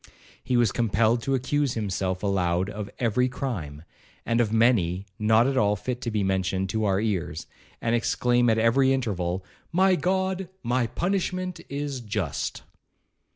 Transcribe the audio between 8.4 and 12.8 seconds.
at every interval, 'My God, my punishment is just.'